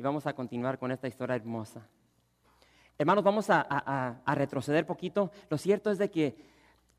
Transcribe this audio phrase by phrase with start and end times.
[0.00, 1.86] y vamos a continuar con esta historia hermosa.
[2.96, 5.30] Hermanos, vamos a, retroceder poquito.
[5.50, 6.38] Lo cierto es de que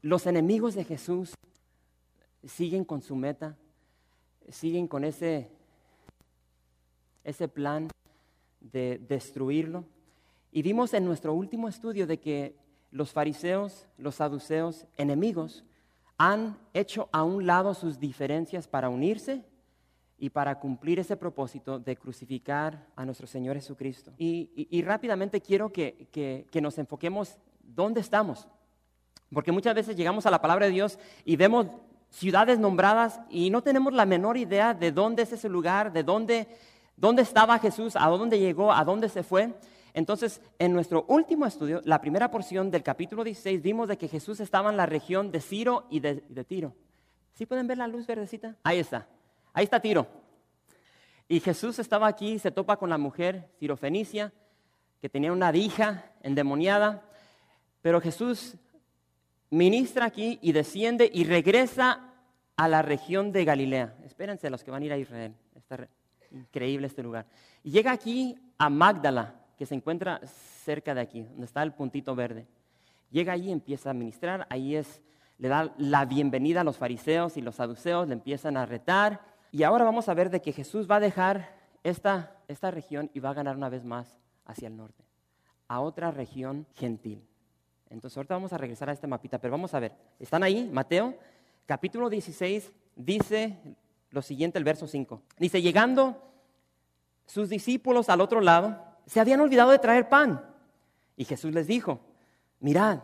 [0.04, 1.34] los enemigos de Jesús
[2.44, 3.58] siguen con su meta,
[4.50, 5.50] siguen con ese,
[7.24, 7.90] ese plan
[8.60, 9.84] de destruirlo.
[10.52, 12.56] Y vimos en nuestro último estudio de que
[12.92, 15.66] los fariseos, los saduceos, enemigos,
[16.20, 19.44] han hecho a un lado sus diferencias para unirse
[20.22, 24.14] y para cumplir ese propósito de crucificar a nuestro Señor Jesucristo.
[24.20, 28.48] Y, rápidamente quiero que, que, nos enfoquemos dónde estamos,
[29.34, 31.66] porque muchas veces llegamos a la palabra de Dios y vemos
[32.12, 36.48] ciudades nombradas y no tenemos la menor idea de dónde es ese lugar, de dónde,
[36.96, 39.56] dónde estaba Jesús, a dónde llegó, a dónde se fue.
[39.96, 44.40] Entonces, en nuestro último estudio, la primera porción del capítulo 16, vimos de que Jesús
[44.40, 46.76] estaba en la región de Ciro y de, de Tiro.
[47.34, 48.56] ¿Sí pueden ver la luz verdecita?
[48.64, 49.08] Ahí está.
[49.54, 50.08] Ahí está Tiro.
[51.28, 54.34] Y Jesús estaba aquí, se topa con la mujer Fenicia,
[55.00, 57.04] que tenía una hija endemoniada.
[57.82, 58.58] Pero Jesús
[59.50, 62.12] ministra aquí y desciende y regresa
[62.56, 63.96] a la región de Galilea.
[64.04, 65.34] Espérense los que van a ir a Israel.
[65.56, 65.88] Está
[66.32, 67.26] increíble este lugar.
[67.64, 70.22] Y llega aquí a Magdala, que se encuentra
[70.66, 72.46] cerca de aquí, donde está el puntito verde.
[73.10, 74.48] Llega allí y empieza a ministrar.
[74.50, 75.02] Ahí es,
[75.38, 79.31] le da la bienvenida a los fariseos y los saduceos, le empiezan a retar.
[79.52, 83.20] Y ahora vamos a ver de que Jesús va a dejar esta, esta región y
[83.20, 85.04] va a ganar una vez más hacia el norte,
[85.68, 87.22] a otra región gentil.
[87.90, 89.94] Entonces ahorita vamos a regresar a este mapita, pero vamos a ver.
[90.20, 90.70] ¿Están ahí?
[90.72, 91.16] Mateo,
[91.66, 93.58] capítulo 16, dice
[94.12, 95.22] lo siguiente, el verso 5.
[95.38, 96.22] Dice, llegando
[97.26, 100.46] sus discípulos al otro lado, se habían olvidado de traer pan.
[101.18, 102.00] Y Jesús les dijo,
[102.60, 103.00] mirad,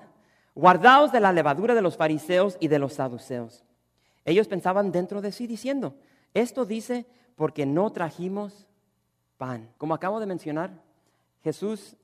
[0.56, 3.64] guardaos de la levadura de los fariseos y de los saduceos.
[4.24, 5.96] Ellos pensaban dentro de sí diciendo,
[6.42, 7.06] esto dice
[7.36, 8.68] porque no trajimos
[9.38, 9.70] pan.
[9.78, 10.72] Como acabo de mencionar,
[11.44, 11.96] Jesús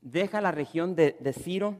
[0.00, 1.76] deja la región de, Ciro,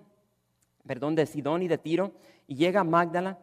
[0.87, 2.13] perdón, de Sidón y de Tiro,
[2.47, 3.39] y llega a Magdala.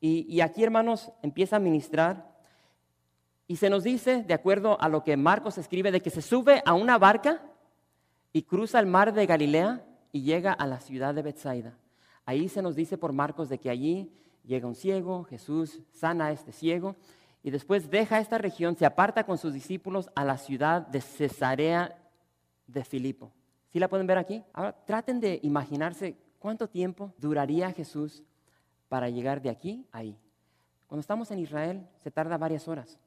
[0.00, 2.34] Y, y aquí, hermanos, empieza a ministrar.
[3.46, 6.62] Y se nos dice, de acuerdo a lo que Marcos escribe, de que se sube
[6.64, 7.42] a una barca
[8.32, 11.76] y cruza el mar de Galilea y llega a la ciudad de Bethsaida.
[12.24, 14.12] Ahí se nos dice por Marcos de que allí
[14.44, 16.96] llega un ciego, Jesús sana a este ciego
[17.46, 21.96] y después deja esta región, se aparta con sus discípulos a la ciudad de Cesarea
[22.66, 23.30] de Filipo.
[23.68, 24.42] ¿Sí la pueden ver aquí?
[24.52, 28.24] Ahora traten de imaginarse cuánto tiempo duraría Jesús
[28.88, 30.18] para llegar de aquí a ahí.
[30.88, 32.98] Cuando estamos en Israel se tarda varias horas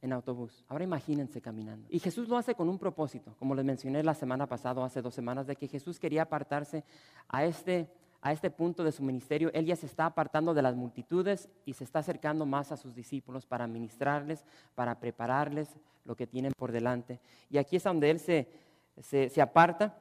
[0.00, 0.64] en autobús.
[0.66, 1.86] Ahora imagínense caminando.
[1.88, 5.14] Y Jesús lo hace con un propósito, como les mencioné la semana pasada, hace dos
[5.14, 6.82] semanas, de que Jesús quería apartarse
[7.28, 7.88] a este
[8.22, 11.72] a este punto de su ministerio, él ya se está apartando de las multitudes y
[11.72, 14.44] se está acercando más a sus discípulos para ministrarles,
[14.76, 15.68] para prepararles
[16.04, 17.18] lo que tienen por delante.
[17.50, 18.48] Y aquí es donde él se,
[19.00, 19.98] se, aparta.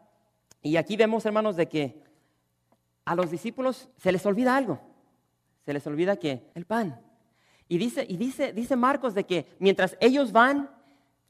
[0.62, 2.04] Y aquí vemos, hermanos, de que
[3.06, 4.80] a los discípulos se les olvida algo.
[5.66, 7.02] Se les olvida que el pan.
[7.68, 10.70] Y dice, y dice, dice Marcos de que mientras ellos van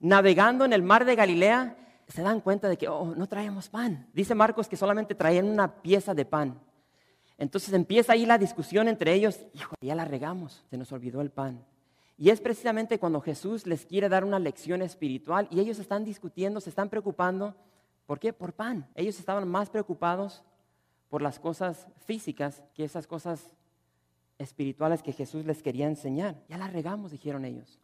[0.02, 1.78] navegando en el mar de Galilea,
[2.09, 4.09] se dan cuenta de que oh, no traemos pan.
[4.13, 6.59] Dice Marcos que solamente traían una pieza de pan.
[7.41, 11.31] Entonces empieza ahí la discusión entre ellos, hijo, ya la regamos, se nos olvidó el
[11.31, 11.66] pan.
[12.16, 16.62] Y es precisamente cuando Jesús les quiere dar una lección espiritual y ellos están discutiendo,
[16.62, 17.56] se están preocupando.
[18.06, 18.31] ¿Por qué?
[18.31, 18.88] Por pan.
[18.94, 20.44] Ellos estaban más preocupados
[21.09, 23.56] por las cosas físicas que esas cosas
[24.38, 26.35] espirituales que Jesús les quería enseñar.
[26.47, 27.79] Ya la regamos, dijeron ellos.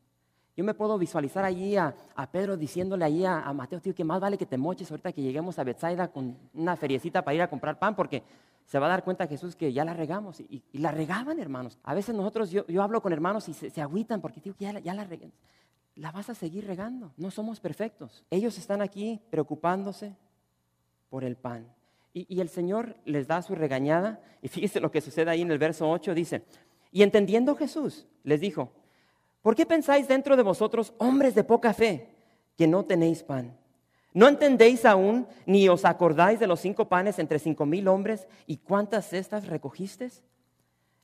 [0.56, 1.96] Yo me puedo visualizar allí a,
[2.32, 5.58] Pedro diciéndole allí a, Mateo, tío, que más vale que te moches ahorita que lleguemos
[5.58, 8.22] a Bethsaida con una feriecita para ir a comprar pan, porque
[8.68, 10.42] se va a dar cuenta Jesús que ya la regamos.
[10.42, 11.80] Y, la regaban, hermanos.
[11.84, 15.06] A veces nosotros, yo, hablo con hermanos y se, agüitan porque digo, ya, ya la
[15.06, 15.32] regan.
[15.96, 17.14] La vas a seguir regando.
[17.16, 18.26] No somos perfectos.
[18.30, 20.18] Ellos están aquí preocupándose
[21.10, 21.66] por el pan.
[22.14, 24.20] Y, y el Señor les da su regañada.
[24.42, 26.14] Y fíjese lo que sucede ahí en el verso 8.
[26.14, 26.44] Dice,
[26.92, 28.74] y entendiendo Jesús, les dijo,
[29.42, 32.10] ¿por qué pensáis dentro de vosotros, hombres de poca fe,
[32.58, 33.58] que no tenéis pan?
[34.18, 38.58] ¿No entendéis aún ni os acordáis de los cinco panes entre cinco mil hombres y
[38.58, 40.24] cuántas cestas recogisteis?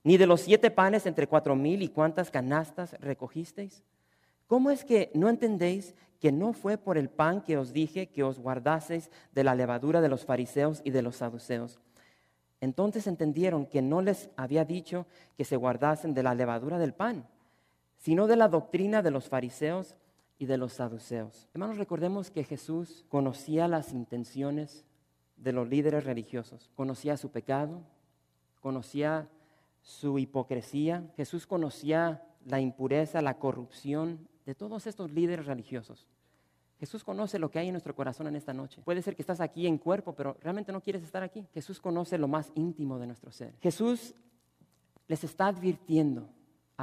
[0.03, 3.83] ¿Ni de los siete panes entre cuatro mil y cuántas canastas recogisteis?
[4.47, 8.23] ¿Cómo es que no entendéis que no fue por el pan que os dije que
[8.23, 11.79] os guardaseis de la levadura de los fariseos y de los saduceos.
[12.61, 15.05] Entonces entendieron que no les había dicho
[15.37, 17.27] que se guardasen de la levadura del pan,
[17.99, 19.97] sino de la doctrina de los fariseos
[20.37, 21.47] y de los saduceos.
[21.53, 24.85] Hermanos, recordemos que Jesús conocía las intenciones
[25.37, 27.81] de los líderes religiosos, conocía su pecado,
[28.59, 29.29] conocía
[29.81, 36.07] su hipocresía, Jesús conocía la impureza, la corrupción de todos estos líderes religiosos.
[36.79, 38.81] Jesús conoce lo que hay en nuestro corazón en esta noche.
[38.83, 41.47] Puede ser que estás aquí en cuerpo, pero realmente no quieres estar aquí.
[41.53, 43.53] Jesús conoce lo más íntimo de nuestro ser.
[43.61, 44.13] Jesús
[45.07, 46.27] les está advirtiendo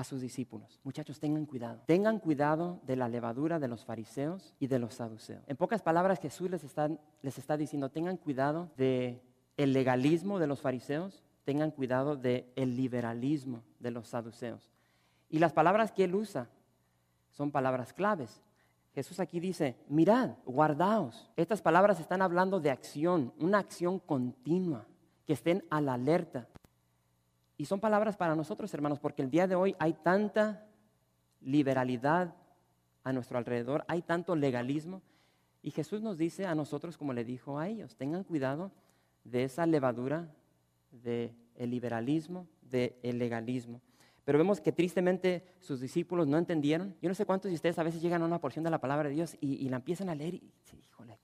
[0.00, 1.82] a sus discípulos, muchachos, tengan cuidado.
[1.85, 5.44] Tengan cuidado de la levadura de los fariseos y de los saduceos.
[5.47, 6.88] En pocas palabras, Jesús les está,
[7.20, 9.23] les está diciendo, tengan cuidado de
[9.58, 14.70] el legalismo de los fariseos, tengan cuidado del el liberalismo de los saduceos.
[15.29, 16.49] Y las palabras que él usa
[17.29, 18.41] son palabras claves.
[18.94, 21.31] Jesús aquí dice, mirad, guardaos.
[21.37, 24.87] Estas palabras están hablando de acción, una acción continua,
[25.26, 26.49] que estén a la alerta.
[27.60, 30.66] Y son palabras para nosotros, hermanos, porque el día de hoy hay tanta
[31.42, 32.34] liberalidad
[33.04, 35.02] a nuestro alrededor, hay tanto legalismo.
[35.60, 38.72] Y Jesús nos dice a nosotros, como le dijo a ellos, tengan cuidado
[39.24, 40.34] de esa levadura
[40.90, 43.82] del liberalismo, del legalismo.
[44.24, 46.96] Pero vemos que tristemente sus discípulos no entendieron.
[47.02, 49.10] Yo no sé cuántos de ustedes a veces llegan a una porción de la palabra
[49.10, 51.18] de Dios y, la empiezan a leer y dicen, híjole,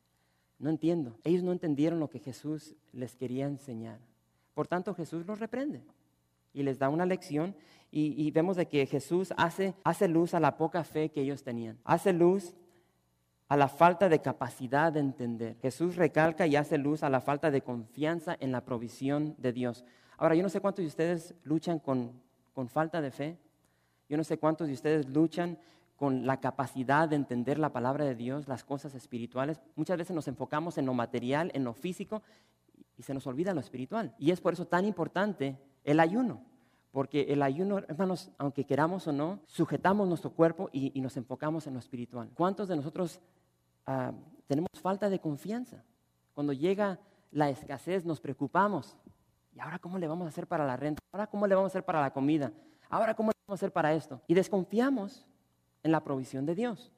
[0.59, 1.19] no entiendo.
[1.25, 4.01] Ellos no entendieron lo que Jesús les quería enseñar.
[4.53, 5.83] Por tanto, Jesús los reprende
[6.57, 7.55] y les da una lección
[7.93, 11.79] y, vemos de que Jesús hace, hace luz a la poca fe que ellos tenían.
[11.85, 12.55] Hace luz
[13.49, 15.57] a la falta de capacidad de entender.
[15.63, 19.85] Jesús recalca y hace luz a la falta de confianza en la provisión de Dios.
[20.19, 22.21] Ahora, yo no sé cuántos de ustedes luchan con
[22.57, 23.39] con falta de fe.
[24.09, 25.59] Yo no sé cuántos de ustedes luchan
[25.95, 29.61] con la capacidad de entender la palabra de Dios, las cosas espirituales.
[29.75, 32.23] Muchas veces nos enfocamos en lo material, en lo físico,
[32.97, 34.15] y se nos olvida lo espiritual.
[34.19, 36.43] Y es por eso tan importante el ayuno.
[36.91, 41.73] Porque el ayuno, hermanos, aunque queramos o no, sujetamos nuestro cuerpo y, nos enfocamos en
[41.73, 42.31] lo espiritual.
[42.35, 43.21] ¿Cuántos de nosotros
[43.87, 44.13] ah,
[44.47, 45.83] tenemos falta de confianza?
[46.35, 47.01] Cuando llega
[47.31, 48.97] la escasez nos preocupamos
[49.57, 51.01] ¿Y ahora cómo le vamos a hacer para la renta?
[51.13, 52.53] ¿Ahora cómo le vamos a hacer para la comida?
[52.91, 54.21] ¿Ahora cómo le vamos a hacer para esto?
[54.27, 55.27] Y desconfiamos
[55.83, 56.93] en la provisión de Dios.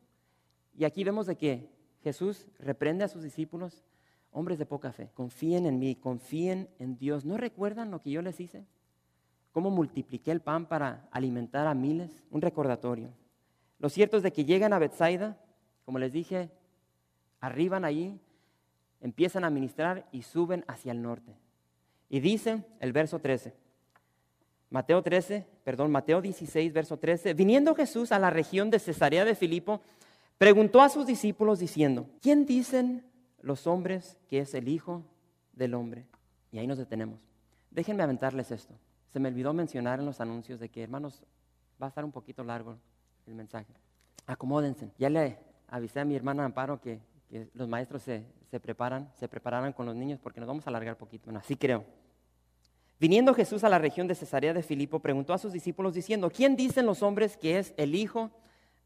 [0.76, 1.70] Y aquí vemos de que
[2.02, 3.84] Jesús reprende a sus discípulos,
[4.32, 7.25] hombres de poca fe, confíen en mí, confíen en Dios.
[7.25, 8.67] ¿No recuerdan lo que yo les hice?
[9.53, 12.25] ¿Cómo multipliqué el pan para alimentar a miles?
[12.31, 13.11] Un recordatorio.
[13.79, 15.37] Lo cierto es de que llegan a Bethsaida,
[15.85, 16.50] como les dije,
[17.41, 18.19] arriban allí,
[19.00, 21.33] empiezan a ministrar y suben hacia el norte.
[22.09, 23.55] Y dice el verso 13,
[24.71, 29.35] Mateo 13, perdón, Mateo 16, verso 13, viniendo Jesús a la región de Cesarea de
[29.35, 29.81] Filipo,
[30.37, 33.05] preguntó a sus discípulos diciendo, ¿quién dicen
[33.41, 35.05] los hombres que es el Hijo
[35.53, 36.06] del Hombre?
[36.53, 37.21] Y ahí nos detenemos.
[37.71, 38.75] Déjenme aventarles esto.
[39.12, 41.22] Se me olvidó mencionar en los anuncios de que, hermanos,
[41.81, 42.78] va a estar un poquito largo
[43.26, 43.72] el mensaje.
[44.26, 44.90] Acomódense.
[44.99, 45.38] Ya le
[45.69, 47.00] avisé a mi hermana Amparo que,
[47.52, 50.96] los maestros se, se preparan, se prepararan con los niños porque nos vamos a alargar
[50.96, 51.26] poquito.
[51.26, 51.84] Bueno, así creo.
[52.99, 56.56] Viniendo Jesús a la región de Cesarea de Filipo, preguntó a sus discípulos diciendo, ¿quién
[56.56, 58.31] dicen los hombres que es el Hijo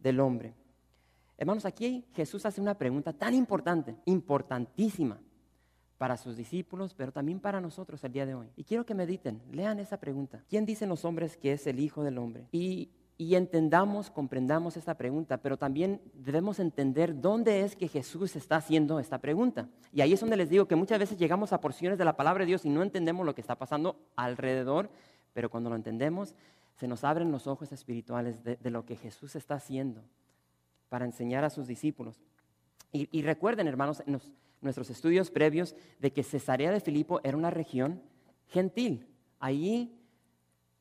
[0.00, 0.54] del Hombre?
[1.38, 5.20] Hermanos, aquí Jesús hace una pregunta tan importante, importantísima
[6.02, 8.48] para sus discípulos, pero también para nosotros el día de hoy.
[8.56, 10.42] Y quiero que mediten, lean esa pregunta.
[10.48, 12.48] ¿Quién dicen los hombres que es el Hijo del Hombre?
[12.50, 18.56] Y y entendamos, comprendamos esta pregunta, pero también debemos entender dónde es que Jesús está
[18.56, 19.68] haciendo esta pregunta.
[19.92, 22.42] Y ahí es donde les digo que muchas veces llegamos a porciones de la palabra
[22.42, 24.90] de Dios y no entendemos lo que está pasando alrededor,
[25.34, 26.34] pero cuando lo entendemos,
[26.80, 30.02] se nos abren los ojos espirituales de, lo que Jesús está haciendo
[30.88, 32.20] para enseñar a sus discípulos.
[32.90, 34.20] Y, recuerden, hermanos, en
[34.62, 38.00] nuestros estudios previos, de que Cesarea de Filipo era una región
[38.48, 39.06] gentil.
[39.38, 39.92] Allí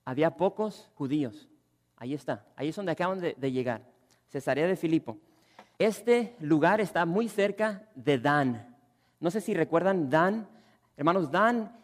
[0.06, 1.50] había pocos judíos.
[1.98, 3.86] Ahí está, ahí es donde acaban de, llegar,
[4.30, 5.20] Cesarea de Filipo.
[5.78, 8.76] Este lugar está muy cerca de Dan.
[9.20, 10.48] No sé si recuerdan Dan.
[10.98, 11.76] Hermanos, Dan,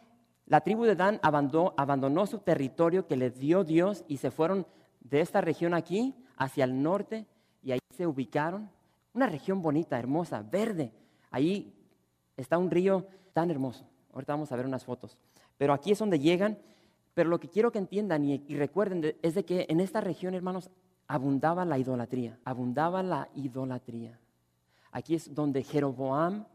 [0.47, 4.65] la tribu de Dan abandonó, su territorio que le dio Dios y se fueron
[5.01, 7.27] de esta región aquí hacia el norte
[7.61, 8.71] y ahí se ubicaron.
[9.13, 10.91] Una región bonita, hermosa, verde.
[11.29, 11.76] Ahí
[12.37, 13.85] está un río tan hermoso.
[14.13, 15.17] Ahorita vamos a ver unas fotos.
[15.57, 16.57] Pero aquí es donde llegan
[17.17, 20.69] pero lo que quiero que entiendan y, recuerden es de que en esta región, hermanos,
[21.07, 24.19] abundaba la idolatría, abundaba la idolatría.
[24.91, 26.45] Aquí es donde Jeroboam,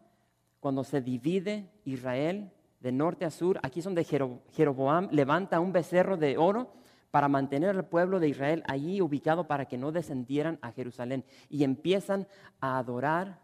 [0.61, 6.17] cuando se divide Israel de norte a sur, aquí es donde Jeroboam levanta un becerro
[6.17, 6.71] de oro
[7.11, 11.25] para mantener al pueblo de Israel allí ubicado para que no descendieran a Jerusalén.
[11.49, 12.29] Y empiezan
[12.61, 13.41] a adorar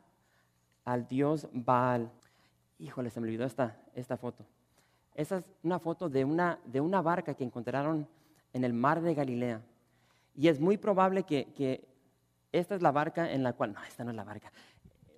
[0.85, 2.13] al dios Baal.
[2.79, 4.45] Híjole, se me olvidó esta, esta foto.
[5.15, 8.07] Esa es una foto de una, de una barca que encontraron
[8.53, 9.63] en el mar de Galilea.
[10.35, 11.89] Y es muy probable que, que
[12.53, 14.53] esta es la barca en la cual, no, esta no es la barca.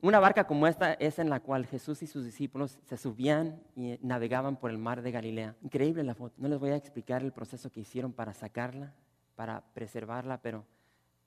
[0.02, 3.99] Una barca como esta es en la cual Jesús y sus discípulos se subían y
[4.00, 5.55] navegaban por el mar de Galilea.
[5.61, 6.35] Increíble la foto.
[6.38, 8.95] No les voy a explicar el proceso que hicieron para sacarla,
[9.37, 10.64] para preservarla, pero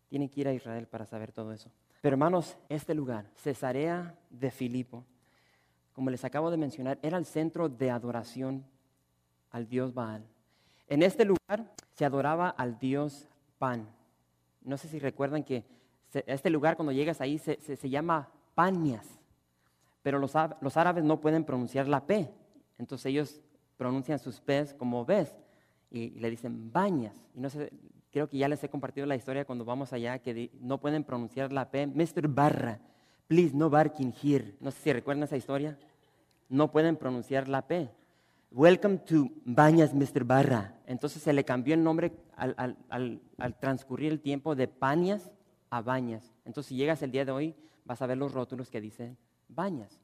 [0.10, 1.72] tienen que ir a Israel para saber todo eso.
[2.02, 5.06] Pero hermanos, este lugar, Cesarea de Filipo,
[5.94, 8.66] como les acabo de mencionar, era el centro de adoración
[9.52, 10.26] al dios Baal.
[10.88, 13.88] En este lugar se adoraba al dios Pan.
[14.62, 15.64] No sé si recuerdan que
[16.14, 19.08] este lugar cuando llegas ahí se, llama Panias,
[20.02, 22.30] pero los, árabes no pueden pronunciar la P,
[22.78, 23.42] entonces ellos
[23.78, 25.36] pronuncian sus P's como ves
[25.90, 27.16] y, le dicen bañas.
[27.34, 27.72] Y no sé,
[28.12, 31.52] creo que ya les he compartido la historia cuando vamos allá que no pueden pronunciar
[31.52, 32.28] la P, Mr.
[32.28, 32.80] Barra,
[33.28, 34.56] please no barking here.
[34.60, 35.78] No sé si recuerdan esa historia.
[36.50, 37.90] No pueden pronunciar la P.
[38.52, 40.24] Welcome to Bañas, Mr.
[40.24, 40.76] Barra.
[40.86, 45.32] Entonces se le cambió el nombre al, al transcurrir el tiempo de Panias
[45.74, 46.32] a Bañas.
[46.46, 49.18] Entonces, si llegas el día de hoy, vas a ver los rótulos que dicen
[49.50, 50.00] Bañas.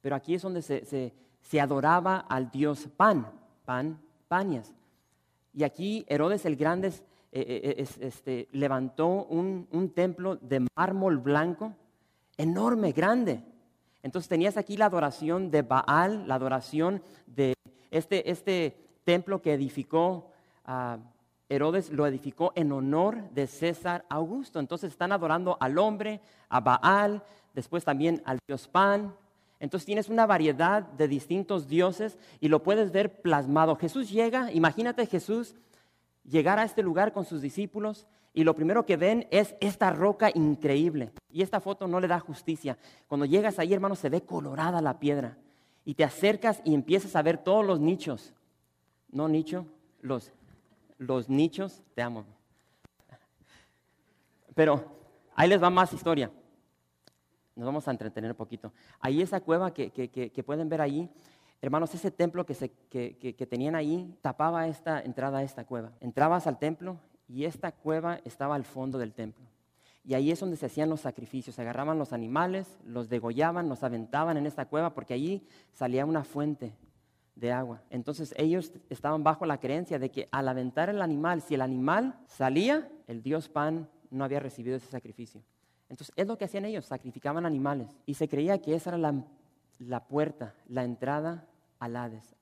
[0.00, 3.26] Pero aquí es donde se, se, adoraba al dios Pan,
[3.66, 4.72] Pan, Bañas.
[5.52, 6.94] Y aquí Herodes el Grande eh,
[7.32, 11.74] eh, este, levantó un, un templo de mármol blanco
[12.36, 13.42] enorme, grande.
[14.02, 17.54] Entonces tenías aquí la adoración de Baal, la adoración de
[17.90, 20.30] este, este templo que edificó
[20.64, 20.98] a
[21.48, 24.60] Herodes lo edificó en honor de César Augusto.
[24.60, 27.22] Entonces están adorando al hombre, a Baal,
[27.54, 29.14] después también al dios Pan.
[29.60, 33.76] Entonces tienes una variedad de distintos dioses y lo puedes ver plasmado.
[33.76, 35.54] Jesús llega, imagínate Jesús
[36.24, 40.30] llegar a este lugar con sus discípulos y lo primero que ven es esta roca
[40.34, 41.12] increíble.
[41.30, 42.76] Y esta foto no le da justicia.
[43.06, 45.38] Cuando llegas ahí, hermano, se ve colorada la piedra.
[45.84, 48.34] Y te acercas y empiezas a ver todos los nichos.
[49.10, 49.66] No nicho,
[50.00, 50.32] los
[50.98, 52.24] los nichos, te amo.
[54.54, 54.84] Pero
[55.34, 56.30] ahí les va más historia.
[57.56, 58.72] Nos vamos a entretener un poquito.
[59.00, 61.08] Ahí esa cueva que, pueden ver ahí,
[61.60, 65.92] hermanos, ese templo que, tenían ahí tapaba esta entrada a esta cueva.
[66.00, 69.44] Entrabas al templo y esta cueva estaba al fondo del templo.
[70.04, 71.56] Y ahí es donde se hacían los sacrificios.
[71.56, 76.24] Se agarraban los animales, los degollaban, los aventaban en esta cueva, porque allí salía una
[76.24, 76.74] fuente
[77.34, 77.82] de agua.
[77.90, 82.18] Entonces ellos estaban bajo la creencia de que al aventar el animal, si el animal
[82.26, 85.42] salía, el dios Pan no había recibido ese sacrificio.
[85.88, 87.88] Entonces es lo que hacían ellos, sacrificaban animales.
[88.06, 89.24] Y se creía que esa era la,
[89.78, 91.46] la puerta, la entrada
[91.78, 92.36] al Hades.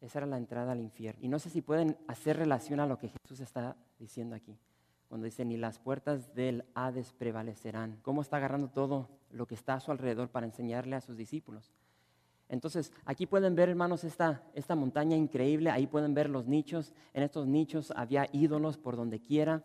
[0.00, 1.20] Esa era la entrada al infierno.
[1.24, 4.58] Y no sé si pueden hacer relación a lo que Jesús está diciendo aquí.
[5.08, 7.98] Cuando dice, ni las puertas del Hades prevalecerán.
[8.02, 11.72] ¿Cómo está agarrando todo lo que está a su alrededor para enseñarle a sus discípulos?
[12.48, 15.70] Entonces, aquí pueden ver, hermanos, esta, esta montaña increíble.
[15.70, 16.92] Ahí pueden ver los nichos.
[17.14, 19.62] En estos nichos había ídolos por donde quiera.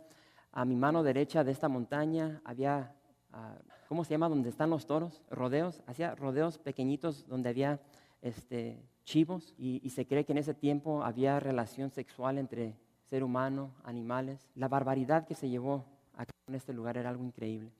[0.51, 2.95] A mi mano derecha de esta montaña había,
[3.33, 3.55] ah,
[3.87, 4.29] ¿cómo se llama?
[4.29, 5.81] Donde están los toros, rodeos.
[5.87, 7.79] Hacía rodeos pequeñitos donde había
[8.21, 9.53] este, chivos.
[9.57, 12.75] Y, y se cree que en ese tiempo había relación sexual entre
[13.09, 14.49] ser humano, animales.
[14.55, 17.71] La barbaridad que se llevó aquí en este lugar era algo increíble.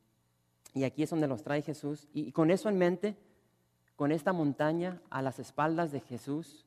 [0.74, 2.08] Y aquí es donde los trae Jesús.
[2.14, 3.16] Y con eso en mente,
[3.96, 6.66] con esta montaña a las espaldas de Jesús,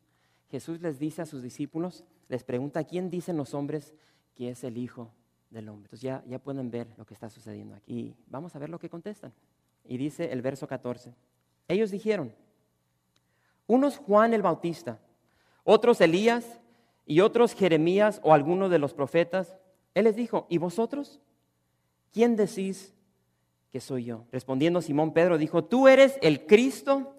[0.51, 3.95] Jesús les dice a sus discípulos, les pregunta, ¿quién dicen los hombres
[4.35, 5.13] que es el Hijo
[5.51, 5.87] del Hombre?
[5.87, 8.15] Entonces ya, ya pueden ver lo que está sucediendo aquí.
[8.29, 9.33] Vamos a ver lo que contestan.
[9.85, 11.15] Y dice el verso 14,
[11.69, 12.33] ellos dijeron,
[13.67, 14.99] unos Juan el Bautista,
[15.65, 16.61] otros Elías
[17.07, 19.57] y otros Jeremías o alguno de los profetas.
[19.95, 21.21] Él les dijo, ¿y vosotros?
[22.13, 22.95] ¿Quién decís
[23.71, 24.25] que soy yo?
[24.33, 27.15] Respondiendo Simón Pedro dijo, tú eres el Cristo,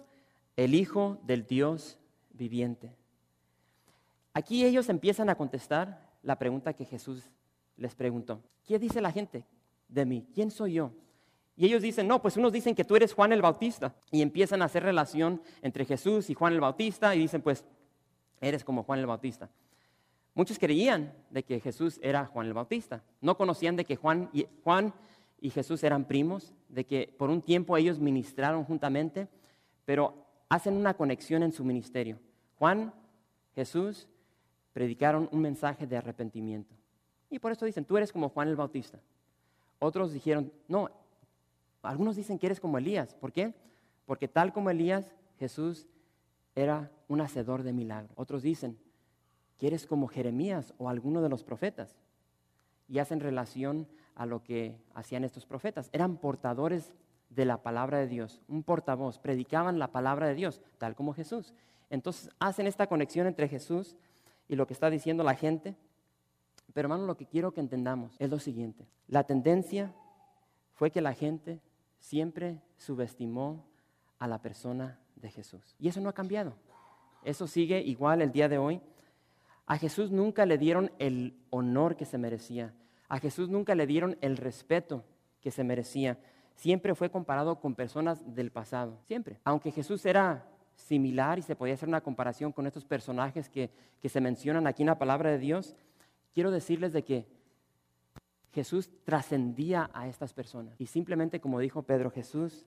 [0.56, 1.98] el Hijo del Dios
[2.32, 2.94] viviente.
[4.34, 7.30] Aquí ellos empiezan a contestar la pregunta que Jesús
[7.76, 8.42] les preguntó.
[8.64, 9.44] ¿Qué dice la gente
[9.88, 10.26] de mí?
[10.34, 10.92] ¿Quién soy yo?
[11.56, 13.94] Y ellos dicen, no, pues unos dicen que tú eres Juan el Bautista.
[14.10, 17.64] Y empiezan a hacer relación entre Jesús y Juan el Bautista y dicen, pues
[18.40, 19.50] eres como Juan el Bautista.
[20.34, 23.02] Muchos creían de que Jesús era Juan el Bautista.
[23.20, 24.94] No conocían de que Juan y, Juan
[25.40, 29.28] y Jesús eran primos, de que por un tiempo ellos ministraron juntamente,
[29.84, 32.18] pero hacen una conexión en su ministerio.
[32.58, 32.94] Juan,
[33.54, 34.08] Jesús
[34.72, 36.74] predicaron un mensaje de arrepentimiento.
[37.32, 39.00] Y por eso dicen, tú eres como Juan el Bautista.
[39.78, 40.90] Otros dijeron, no,
[41.82, 43.14] algunos dicen que eres como Elías.
[43.14, 43.54] ¿Por qué?
[44.04, 45.88] Porque tal como Elías, Jesús
[46.54, 48.12] era un hacedor de milagros.
[48.16, 48.78] Otros dicen
[49.58, 51.96] que eres como Jeremías o alguno de los profetas.
[52.88, 55.88] y hacen relación a lo que hacían estos profetas.
[55.92, 56.92] Eran portadores
[57.30, 61.54] de la palabra de Dios, un portavoz, predicaban la palabra de Dios, tal como Jesús.
[61.88, 63.96] Entonces hacen esta conexión entre Jesús
[64.46, 65.74] y lo que está diciendo la gente.
[66.72, 68.86] Pero hermano, lo que quiero que entendamos es lo siguiente.
[69.08, 69.94] La tendencia
[70.74, 71.60] fue que la gente
[71.98, 73.66] siempre subestimó
[74.18, 75.76] a la persona de Jesús.
[75.78, 76.56] Y eso no ha cambiado.
[77.24, 78.80] Eso sigue igual el día de hoy.
[79.66, 82.74] A Jesús nunca le dieron el honor que se merecía.
[83.08, 85.04] A Jesús nunca le dieron el respeto
[85.40, 86.18] que se merecía.
[86.54, 88.98] Siempre fue comparado con personas del pasado.
[89.06, 89.38] Siempre.
[89.44, 94.08] Aunque Jesús era similar y se podía hacer una comparación con estos personajes que, que
[94.08, 95.76] se mencionan aquí en la palabra de Dios,
[96.32, 97.26] quiero decirles de que
[98.52, 100.80] Jesús trascendía a estas personas.
[100.80, 102.66] Y simplemente como dijo Pedro, Jesús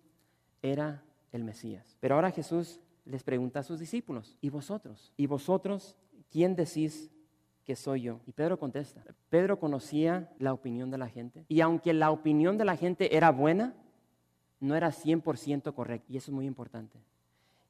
[0.62, 1.98] era el Mesías.
[2.00, 5.14] Pero ahora Jesús les pregunta a sus discípulos, ¿y vosotros?
[5.16, 5.96] ¿Y vosotros
[6.32, 7.12] quién decís
[7.64, 8.20] que soy yo?
[8.26, 11.46] Y Pedro contesta, Pedro conocía la opinión de la gente.
[11.48, 13.76] Y aunque la opinión de la gente era buena,
[14.60, 16.12] no era 100% correcta.
[16.12, 16.98] Y eso es muy importante.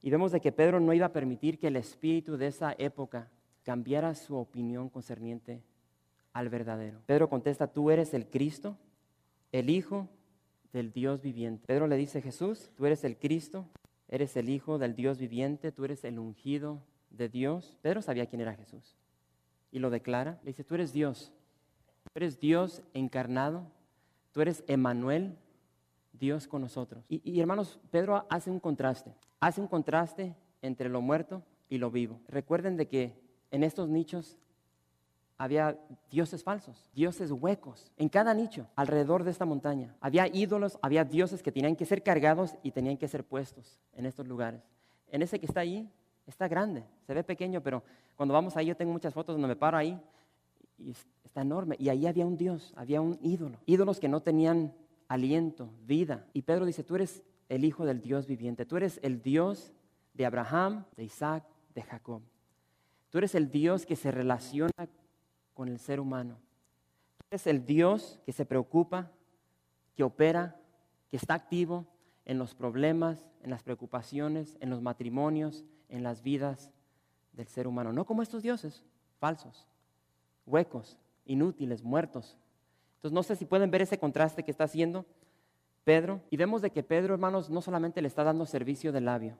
[0.01, 3.29] Y vemos de que Pedro no iba a permitir que el espíritu de esa época
[3.63, 5.63] cambiara su opinión concerniente
[6.35, 6.99] al verdadero.
[7.05, 8.77] Pedro contesta, tú eres el Cristo,
[9.53, 10.09] el Hijo
[10.73, 11.65] del Dios viviente.
[11.65, 13.69] Pedro le dice, Jesús, tú eres el Cristo,
[14.09, 17.77] eres el Hijo del Dios viviente, tú eres el ungido de Dios.
[17.81, 18.97] Pedro sabía quién era Jesús
[19.71, 20.37] y lo declara.
[20.43, 21.31] Le dice, tú eres Dios,
[22.03, 23.71] tú eres Dios encarnado,
[24.33, 25.37] tú eres Emanuel,
[26.11, 27.05] Dios con nosotros.
[27.07, 32.19] Y, hermanos, Pedro hace un contraste, hace un contraste entre lo muerto y lo vivo.
[32.27, 33.17] Recuerden de que
[33.51, 34.37] en estos nichos
[35.37, 35.77] había
[36.09, 39.95] dioses falsos, dioses huecos, en cada nicho, alrededor de esta montaña.
[39.99, 44.05] Había ídolos, había dioses que tenían que ser cargados y tenían que ser puestos en
[44.05, 44.61] estos lugares.
[45.11, 45.89] En ese que está ahí,
[46.25, 47.83] está grande, se ve pequeño, pero
[48.15, 49.99] cuando vamos ahí, yo tengo muchas fotos donde me paro ahí
[50.77, 50.91] y
[51.23, 51.75] está enorme.
[51.79, 54.73] Y ahí había un dios, había un ídolo, ídolos que no tenían
[55.07, 56.25] aliento, vida.
[56.33, 59.73] Y Pedro dice, tú eres el hijo del Dios viviente, tú eres el Dios
[60.13, 61.43] de Abraham, de Isaac,
[61.73, 62.21] de Jacob.
[63.09, 64.71] Tú eres el Dios que se relaciona
[65.55, 66.37] con el ser humano.
[67.17, 69.09] Tú eres el Dios que se preocupa,
[69.95, 70.55] que opera,
[71.09, 71.87] que está activo
[72.25, 76.71] en los problemas, en las preocupaciones, en los matrimonios, en las vidas
[77.33, 77.91] del ser humano.
[77.91, 78.83] No como estos dioses
[79.19, 79.67] falsos,
[80.45, 82.37] huecos, inútiles, muertos,
[83.05, 85.05] entonces no sé si pueden ver ese contraste que está haciendo
[85.83, 86.21] Pedro.
[86.31, 89.37] Y vemos de que Pedro, hermanos, no solamente le está dando servicio de labio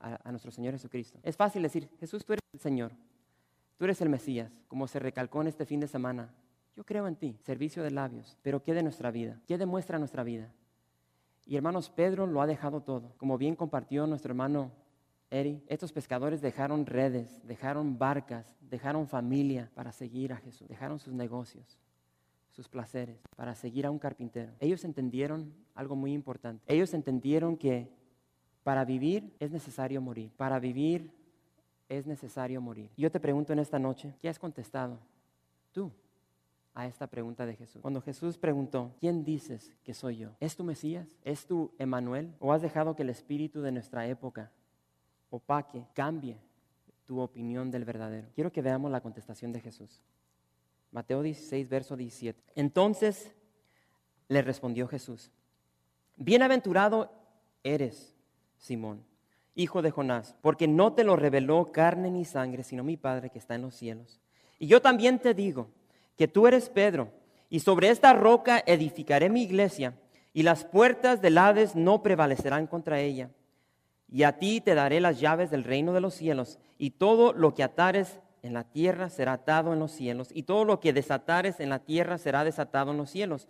[0.00, 1.18] a, nuestro Señor Jesucristo.
[1.22, 2.92] Es fácil decir, Jesús, tú eres el Señor,
[3.80, 6.34] tú eres el Mesías, como se recalcó en este fin de semana.
[6.76, 9.40] Yo creo en ti, servicio de labios, pero ¿qué de nuestra vida?
[9.46, 10.52] ¿Qué demuestra nuestra vida?
[11.46, 13.14] Y hermanos, Pedro lo ha dejado todo.
[13.16, 14.70] Como bien compartió nuestro hermano
[15.30, 21.14] Eri, estos pescadores dejaron redes, dejaron barcas, dejaron familia para seguir a Jesús, dejaron sus
[21.14, 21.78] negocios
[22.50, 24.52] sus placeres, para seguir a un carpintero.
[24.58, 26.62] Ellos entendieron algo muy importante.
[26.66, 27.88] Ellos entendieron que
[28.62, 30.32] para vivir es necesario morir.
[30.36, 31.10] Para vivir
[31.90, 32.88] es necesario morir.
[32.96, 34.98] Yo te pregunto en esta noche, ¿qué has contestado
[35.72, 35.92] tú
[36.72, 37.82] a esta pregunta de Jesús?
[37.82, 40.30] Cuando Jesús preguntó, ¿quién dices que soy yo?
[40.38, 41.08] ¿Es tu Mesías?
[41.24, 42.32] ¿Es tu Emanuel?
[42.38, 44.52] ¿O has dejado que el espíritu de nuestra época
[45.30, 46.38] opaque, cambie
[47.06, 48.28] tu opinión del verdadero?
[48.36, 50.00] Quiero que veamos la contestación de Jesús.
[50.92, 52.40] Mateo 16, verso 17.
[52.54, 53.34] Entonces
[54.28, 55.32] le respondió Jesús,
[56.16, 57.10] bienaventurado
[57.64, 58.14] eres,
[58.58, 59.04] Simón,
[59.54, 63.38] hijo de Jonás, porque no te lo reveló carne ni sangre, sino mi Padre que
[63.38, 64.20] está en los cielos.
[64.58, 65.68] Y yo también te digo
[66.16, 67.08] que tú eres Pedro,
[67.48, 69.94] y sobre esta roca edificaré mi iglesia,
[70.32, 73.30] y las puertas del Hades no prevalecerán contra ella.
[74.08, 77.54] Y a ti te daré las llaves del reino de los cielos, y todo lo
[77.54, 81.58] que atares en la tierra será atado en los cielos, y todo lo que desatares
[81.60, 83.48] en la tierra será desatado en los cielos.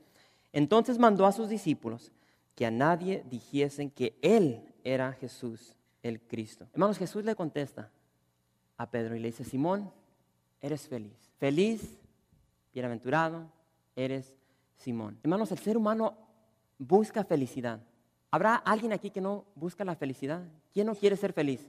[0.52, 2.12] Entonces mandó a sus discípulos
[2.54, 6.68] que a nadie dijesen que Él era Jesús el Cristo.
[6.72, 7.90] Hermanos, Jesús le contesta
[8.76, 9.92] a Pedro y le dice, Simón,
[10.60, 11.32] eres feliz.
[11.38, 11.98] Feliz,
[12.72, 13.50] bienaventurado,
[13.94, 14.34] eres
[14.76, 15.18] Simón.
[15.22, 16.16] Hermanos, el ser humano
[16.78, 17.80] busca felicidad.
[18.30, 20.42] ¿Habrá alguien aquí que no busca la felicidad?
[20.72, 21.68] ¿Quién no quiere ser feliz?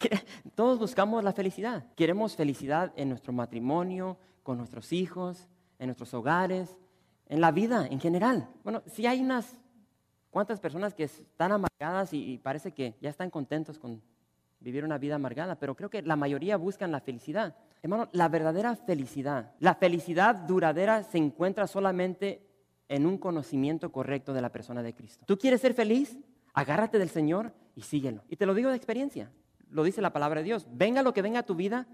[0.54, 1.86] Todos buscamos la felicidad.
[1.94, 6.76] Queremos felicidad en nuestro matrimonio, con nuestros hijos, en nuestros hogares,
[7.26, 8.48] en la vida en general.
[8.64, 9.56] Bueno, si hay unas
[10.30, 14.02] cuantas personas que están amargadas y, parece que ya están contentos con
[14.60, 17.56] vivir una vida amargada, pero creo que la mayoría buscan la felicidad.
[17.82, 22.46] Hermano, la verdadera felicidad, la felicidad duradera se encuentra solamente
[22.88, 25.24] en un conocimiento correcto de la persona de Cristo.
[25.26, 26.18] ¿Tú quieres ser feliz?
[26.52, 28.22] Agárrate del Señor y síguelo.
[28.28, 29.30] Y te lo digo de experiencia
[29.70, 30.66] lo dice la palabra de Dios.
[30.72, 31.86] Venga lo que venga a tu vida,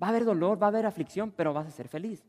[0.00, 2.24] Va a haber dolor, va a haber aflicción, pero vas a ser feliz.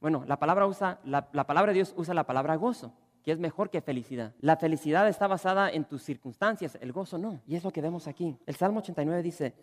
[0.00, 3.38] Bueno, la palabra, usa, la, la palabra de Dios usa la palabra gozo, que es
[3.38, 4.34] mejor que felicidad.
[4.40, 7.40] La felicidad está basada en tus circunstancias, el gozo no.
[7.46, 8.36] Y es lo que vemos aquí.
[8.46, 9.54] El Salmo 89 dice,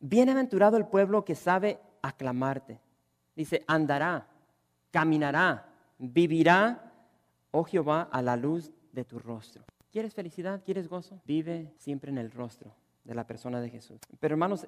[0.00, 2.80] bienaventurado el pueblo que sabe aclamarte.
[3.34, 4.26] Dice, andará,
[4.90, 6.92] caminará, vivirá,
[7.50, 9.64] oh Jehová, a la luz de tu rostro.
[9.90, 10.62] ¿Quieres felicidad?
[10.64, 11.20] ¿Quieres gozo?
[11.26, 14.00] Vive siempre en el rostro de la persona de Jesús.
[14.20, 14.66] Pero hermanos,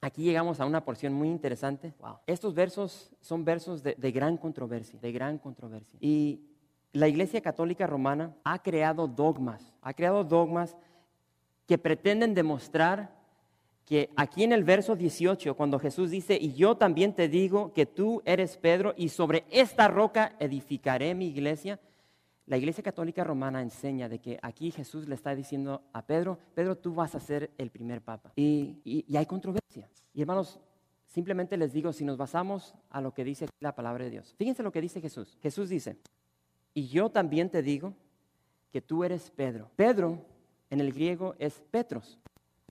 [0.00, 1.94] aquí llegamos a una porción muy interesante.
[2.26, 5.98] Estos versos son versos de, de gran controversia, de gran controversia.
[6.00, 6.51] Y
[6.92, 10.76] la Iglesia Católica Romana ha creado dogmas, ha creado dogmas
[11.66, 13.22] que pretenden demostrar
[13.84, 17.86] que aquí en el verso 18, cuando Jesús dice, y yo también te digo que
[17.86, 21.80] tú eres Pedro y sobre esta roca edificaré mi iglesia,
[22.46, 26.76] la Iglesia Católica Romana enseña de que aquí Jesús le está diciendo a Pedro, Pedro,
[26.76, 28.32] tú vas a ser el primer papa.
[28.36, 29.88] Y, hay controversia.
[30.12, 30.60] Y hermanos,
[31.06, 34.62] simplemente les digo, si nos basamos a lo que dice la palabra de Dios, fíjense
[34.62, 35.38] lo que dice Jesús.
[35.40, 35.98] Jesús dice,
[36.74, 37.94] y yo también te digo
[38.70, 39.70] que tú eres Pedro.
[39.76, 40.18] Pedro
[40.70, 42.18] en el griego es Petros.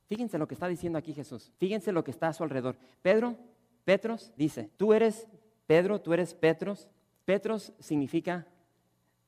[0.08, 1.52] Fíjense lo que está diciendo aquí Jesús.
[1.58, 2.76] Fíjense lo que está a su alrededor.
[3.02, 3.38] Pedro,
[3.86, 5.28] Petros dice, tú eres
[5.68, 6.90] Pedro, tú eres Petros.
[7.24, 8.48] Petros significa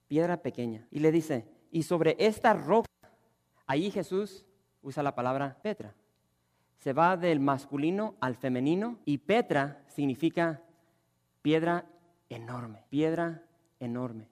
[0.07, 0.87] piedra pequeña.
[0.91, 2.89] Y le dice, y sobre esta roca,
[3.65, 4.45] ahí Jesús
[4.81, 5.95] usa la palabra Petra.
[6.79, 10.61] Se va del masculino al femenino y Petra significa
[11.41, 11.85] piedra
[12.29, 13.43] enorme, piedra
[13.79, 14.27] enorme,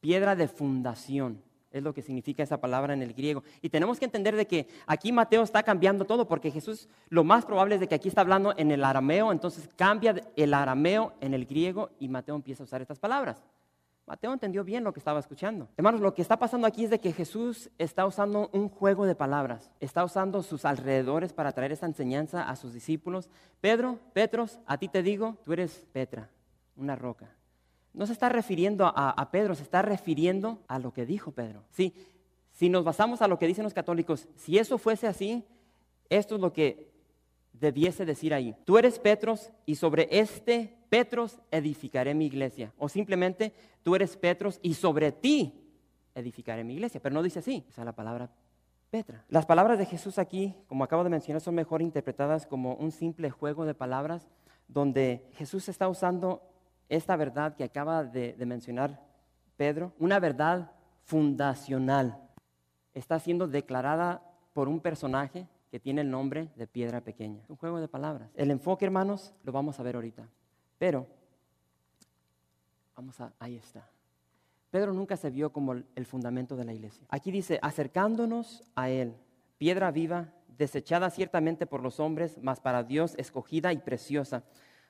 [0.00, 1.42] piedra de fundación.
[1.70, 3.42] Es lo que significa esa palabra en el griego.
[3.60, 7.44] Y tenemos que entender de que aquí Mateo está cambiando todo, porque Jesús lo más
[7.44, 11.34] probable es de que aquí está hablando en el arameo, entonces cambia el arameo en
[11.34, 13.42] el griego y Mateo empieza a usar estas palabras.
[14.06, 15.68] Mateo entendió bien lo que estaba escuchando.
[15.76, 19.14] Hermanos, lo que está pasando aquí es de que Jesús está usando un juego de
[19.14, 23.28] palabras, está usando sus alrededores para traer esta enseñanza a sus discípulos.
[23.60, 26.30] Pedro, Petros, a ti te digo, tú eres Petra,
[26.74, 27.37] una roca.
[27.94, 31.64] No se está refiriendo a, Pedro, se está refiriendo a lo que dijo Pedro.
[31.70, 31.94] Sí,
[32.52, 35.44] si nos basamos a lo que dicen los católicos, si eso fuese así,
[36.08, 36.90] esto es lo que
[37.52, 38.54] debiese decir ahí.
[38.64, 42.72] Tú eres Petros y sobre este Petros edificaré mi iglesia.
[42.78, 45.54] O simplemente tú eres Petros y sobre ti
[46.14, 47.00] edificaré mi iglesia.
[47.00, 48.30] Pero no dice así, usa la palabra
[48.90, 49.24] Petra.
[49.28, 53.30] Las palabras de Jesús aquí, como acabo de mencionar, son mejor interpretadas como un simple
[53.30, 54.26] juego de palabras
[54.66, 56.42] donde Jesús está usando
[56.88, 59.00] esta verdad que acaba de, mencionar
[59.56, 60.72] Pedro, una verdad
[61.02, 62.18] fundacional.
[62.94, 64.22] Está siendo declarada
[64.52, 67.42] por un personaje que tiene el nombre de piedra pequeña.
[67.48, 68.30] Un juego de palabras.
[68.34, 70.28] El enfoque, hermanos, lo vamos a ver ahorita.
[70.78, 71.06] Pero,
[72.96, 73.88] vamos a, ahí está.
[74.70, 77.06] Pedro nunca se vio como el fundamento de la iglesia.
[77.10, 79.16] Aquí dice, acercándonos a él,
[79.58, 84.42] piedra viva, desechada ciertamente por los hombres, mas para Dios escogida y preciosa.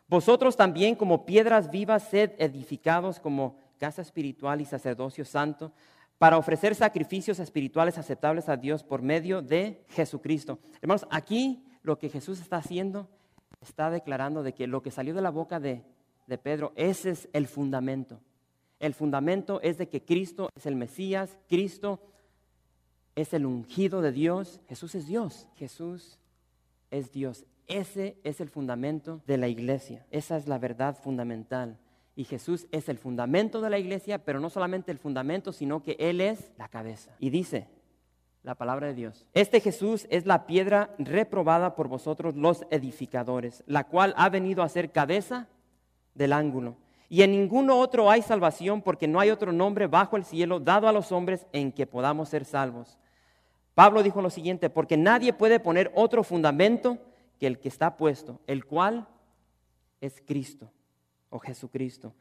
[0.09, 5.73] Vosotros también como piedras vivas sed edificados como casa espiritual y sacerdocio santo
[6.16, 10.59] para ofrecer sacrificios espirituales aceptables a Dios por medio de Jesucristo.
[10.81, 13.09] Hermanos, aquí lo que Jesús está haciendo,
[13.61, 15.85] está declarando de que lo que salió de la boca de,
[16.27, 18.21] de Pedro, ese es el fundamento.
[18.81, 22.01] El fundamento es de que Cristo es el Mesías, Cristo
[23.14, 26.18] es el ungido de Dios, Jesús es Dios, Jesús
[26.90, 27.44] es Dios.
[27.69, 31.79] Ese es el fundamento de la iglesia, esa es la verdad fundamental.
[32.17, 35.97] Y Jesús es el fundamento de la iglesia, pero no solamente el fundamento, sino que
[36.01, 37.15] Él es la cabeza.
[37.21, 37.69] Y dice
[38.43, 43.85] la palabra de Dios, este Jesús es la piedra reprobada por vosotros los edificadores, la
[43.85, 45.47] cual ha venido a ser cabeza
[46.15, 46.77] del ángulo.
[47.11, 50.89] Y en ninguno otro hay salvación, porque no hay otro nombre bajo el cielo dado
[50.89, 52.99] a los hombres en que podamos ser salvos.
[53.75, 56.99] Pablo dijo lo siguiente, porque nadie puede poner otro fundamento
[57.38, 59.09] que el que está puesto, el cual
[60.01, 60.72] es Cristo
[61.31, 62.14] o Jesucristo.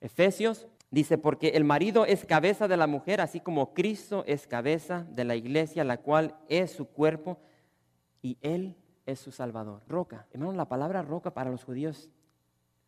[0.00, 5.06] Efesios dice, porque el marido es cabeza de la mujer, así como Cristo es cabeza
[5.10, 7.38] de la iglesia, la cual es su cuerpo,
[8.22, 9.82] y Él es su Salvador.
[9.88, 10.26] Roca.
[10.32, 12.10] Hermano, la palabra roca para los judíos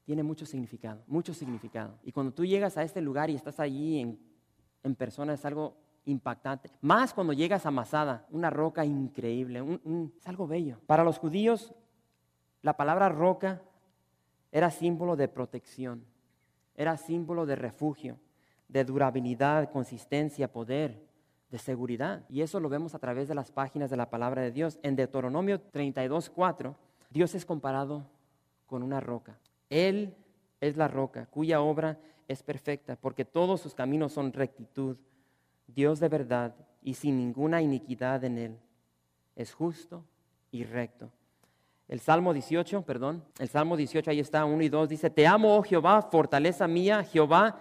[0.04, 1.98] tiene mucho significado, mucho significado.
[2.02, 4.18] Y cuando tú llegas a este lugar y estás allí en,
[4.82, 5.76] en persona, es algo
[6.08, 6.70] impactante.
[6.80, 9.80] Más cuando llegas a Masada, una roca increíble,
[10.18, 10.78] es algo bello.
[10.86, 11.74] Para los judíos,
[12.62, 13.62] la palabra roca
[14.50, 16.04] era símbolo de protección,
[16.74, 18.18] era símbolo de refugio,
[18.68, 21.06] de durabilidad, consistencia, poder,
[21.50, 22.24] de seguridad.
[22.28, 24.78] Y eso lo vemos a través de las páginas de la palabra de Dios.
[24.82, 26.74] En Deuteronomio 32.4,
[27.10, 28.06] Dios es comparado
[28.66, 29.38] con una roca.
[29.70, 30.14] Él
[30.60, 34.96] es la roca cuya obra es perfecta, porque todos sus caminos son rectitud.
[35.68, 38.58] Dios de verdad y sin ninguna iniquidad en él.
[39.36, 40.04] Es justo
[40.50, 41.10] y recto.
[41.86, 45.56] El Salmo 18, perdón, el Salmo 18, ahí está, 1 y 2, dice, Te amo,
[45.56, 47.60] oh Jehová, fortaleza mía, Jehová,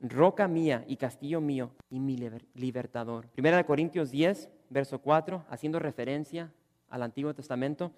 [0.00, 2.16] roca mía y castillo mío y mi
[2.54, 3.28] libertador.
[3.28, 6.52] Primera de Corintios 10, verso 4, haciendo referencia
[6.88, 7.92] al Antiguo Testamento.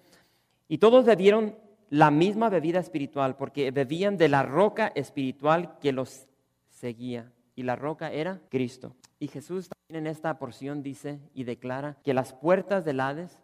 [0.67, 1.55] Y todos bebieron
[1.89, 6.27] la misma bebida espiritual, porque bebían de la roca espiritual que los
[6.69, 7.31] seguía.
[7.55, 8.95] Y la roca era Cristo.
[9.21, 13.37] Y Jesús también en esta porción dice y declara que las puertas del Hades,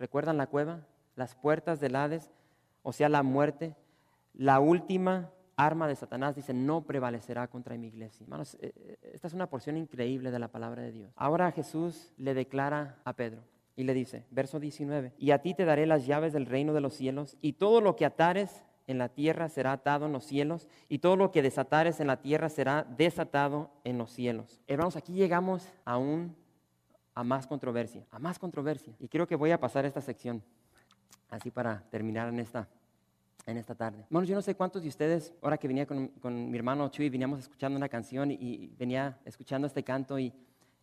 [0.00, 0.80] ¿recuerdan la cueva?
[1.14, 2.32] Las puertas del Hades,
[2.82, 3.76] o sea, la muerte,
[4.34, 8.24] la última arma de Satanás, dice, no prevalecerá contra mi iglesia.
[8.24, 11.12] Hermanos, eh, eh, esta es una porción increíble de la palabra de Dios.
[11.14, 13.44] Ahora Jesús le declara a Pedro,
[13.76, 16.80] y le dice, verso 19, y a ti te daré las llaves del reino de
[16.80, 20.68] los cielos, y todo lo que atares en la tierra será atado en los cielos,
[20.88, 24.60] y todo lo que desatares en la tierra será desatado en los cielos.
[24.66, 26.36] Hermanos, aquí llegamos a un
[27.14, 28.94] a más controversia, a más controversia.
[28.98, 30.42] Y creo que voy a pasar esta sección
[31.28, 32.68] así para terminar en esta
[33.46, 34.04] en esta tarde.
[34.04, 37.08] Hermanos, yo no sé cuántos de ustedes, ahora que venía con, con mi hermano Chuy,
[37.08, 40.32] veníamos escuchando una canción y, venía escuchando este canto y,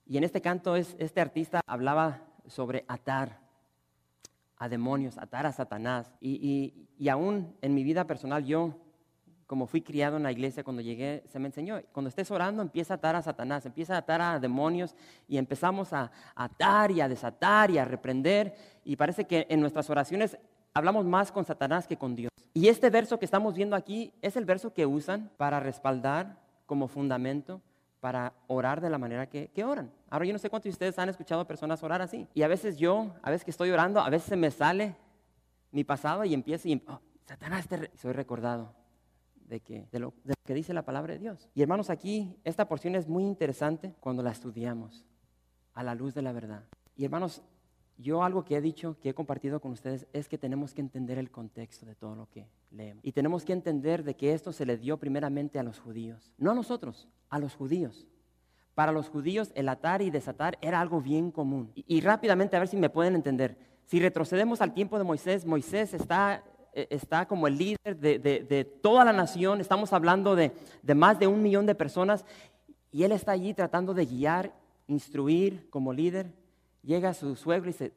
[0.05, 3.46] y en este canto es, este artista hablaba sobre atar
[4.57, 6.11] a demonios, atar a Satanás.
[6.19, 8.73] Y, y, aún en mi vida personal, yo,
[9.45, 12.95] como fui criado en la iglesia cuando llegué, se me enseñó, cuando estés orando, empieza
[12.95, 14.95] a atar a Satanás, empieza a atar a demonios
[15.27, 18.55] y empezamos a, atar y a desatar y a reprender.
[18.83, 20.37] Y parece que en nuestras oraciones
[20.73, 22.31] hablamos más con Satanás que con Dios.
[22.53, 26.87] Y este verso que estamos viendo aquí es el verso que usan para respaldar como
[26.87, 27.61] fundamento
[27.99, 29.91] para orar de la manera que, oran.
[30.09, 32.27] Ahora yo no sé cuántos de ustedes han escuchado personas orar así.
[32.33, 34.95] Y a veces yo, a veces que estoy orando, a veces se me sale
[35.71, 38.73] mi pasado y empiezo y oh, Satanás, te soy recordado
[39.35, 41.49] de, que, de, lo, de lo que dice la palabra de Dios.
[41.53, 45.05] Y hermanos, aquí esta porción es muy interesante cuando la estudiamos
[45.73, 46.63] a la luz de la verdad.
[46.95, 47.41] Y hermanos,
[47.97, 51.17] yo algo que he dicho, que he compartido con ustedes, es que tenemos que entender
[51.17, 52.47] el contexto de todo lo que
[53.01, 56.51] Y tenemos que entender de que esto se le dio primeramente a los judíos, no
[56.51, 58.07] a nosotros, a los judíos.
[58.75, 61.71] Para los judíos el atar y desatar era algo bien común.
[61.75, 63.57] Y, rápidamente a ver si me pueden entender.
[63.85, 69.05] Si retrocedemos al tiempo de Moisés, Moisés está, eh, está como el líder de, toda
[69.05, 70.51] la nación, estamos hablando de,
[70.83, 72.25] de más de un millón de personas,
[72.91, 74.53] y él está allí tratando de guiar,
[74.87, 76.31] instruir como líder
[76.87, 77.93] llega su suegro y dice,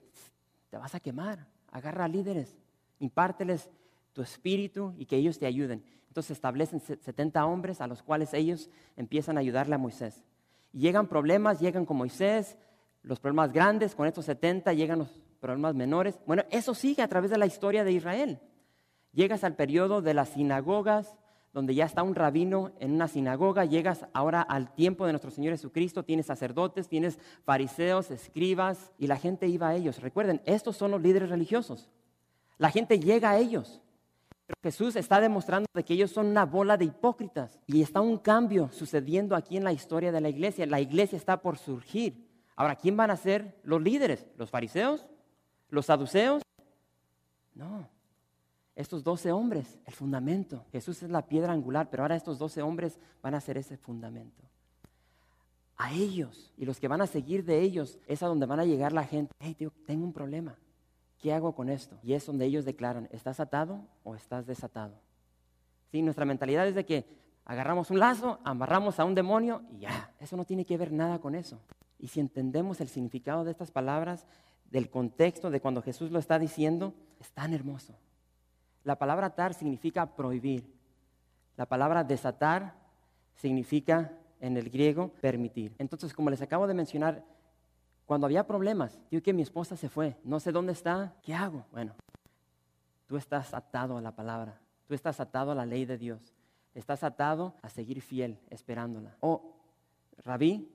[0.69, 2.59] te vas a quemar, agarra líderes,
[2.99, 3.71] impárteles
[4.21, 5.83] tu espíritu y que ellos te ayuden.
[6.09, 10.23] Entonces establecen 70 hombres a los cuales ellos empiezan a ayudarle a Moisés.
[10.73, 12.59] Llegan problemas, llegan con Moisés,
[13.03, 16.21] los problemas grandes, con estos 70 llegan los problemas menores.
[16.27, 18.41] Bueno, eso sigue a través de la historia de Israel.
[19.15, 21.17] Llegas al periodo de las sinagogas,
[21.55, 25.55] donde ya está un rabino en una sinagoga, llegas ahora al tiempo de nuestro Señor
[25.55, 30.03] Jesucristo, tienes sacerdotes, tienes fariseos, escribas, y la gente iba a ellos.
[30.03, 31.89] Recuerden, estos son los líderes religiosos.
[32.59, 33.81] La gente llega a ellos.
[34.51, 37.61] Pero Jesús está demostrando de que ellos son una bola de hipócritas.
[37.67, 40.67] Y está un cambio sucediendo aquí en la historia de la iglesia.
[40.67, 42.29] La iglesia está por surgir.
[42.57, 44.27] Ahora, ¿quién van a ser los líderes?
[44.37, 45.07] ¿Los fariseos?
[45.69, 46.43] ¿Los saduceos?
[47.55, 47.89] No,
[48.75, 50.65] estos doce hombres, el fundamento.
[50.73, 54.43] Jesús es la piedra angular, pero ahora estos doce hombres van a ser ese fundamento.
[55.77, 58.65] A ellos y los que van a seguir de ellos es a donde van a
[58.65, 59.33] llegar la gente.
[59.39, 60.57] Hey, tengo un problema.
[61.21, 61.99] ¿Qué hago con esto?
[62.03, 64.95] Y es donde ellos declaran, ¿estás atado o estás desatado?
[65.91, 67.05] Sí, nuestra mentalidad es de que
[67.45, 71.19] agarramos un lazo, amarramos a un demonio y ya, eso no tiene que ver nada
[71.19, 71.61] con eso.
[71.99, 74.27] Y si entendemos el significado de estas palabras,
[74.71, 77.95] del contexto de cuando Jesús lo está diciendo, es tan hermoso.
[78.85, 80.73] La palabra atar significa prohibir.
[81.57, 82.75] La palabra desatar
[83.35, 85.75] significa en el griego permitir.
[85.79, 87.25] Entonces, como les acabo de mencionar,
[88.11, 91.64] cuando había problemas, digo que mi esposa se fue, no sé dónde está, ¿qué hago?
[91.70, 91.94] Bueno,
[93.07, 96.35] tú estás atado a la palabra, tú estás atado a la ley de Dios,
[96.75, 99.16] estás atado a seguir fiel, esperándola.
[99.20, 99.55] Oh,
[100.25, 100.68] Rabí,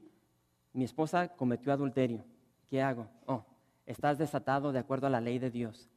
[0.72, 2.24] mi esposa cometió adulterio,
[2.70, 3.06] ¿qué hago?
[3.26, 3.44] Oh,
[3.86, 5.90] estás desatado de acuerdo a la ley de Dios,